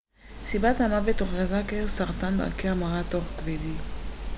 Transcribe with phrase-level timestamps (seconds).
[0.45, 3.73] סיבת המוות הוכרזה כסרטן דרכי המרה תוך-כבדי